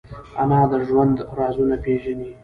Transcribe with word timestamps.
انا 0.41 0.61
د 0.71 0.73
ژوند 0.87 1.17
رازونه 1.37 1.75
پېژني 1.83 2.29